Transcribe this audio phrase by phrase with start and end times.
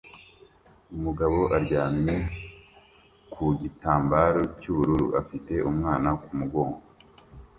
[0.95, 2.15] Umugabo aryamye
[3.33, 6.81] ku gitambaro cy'ubururu afite umwana ku mugongo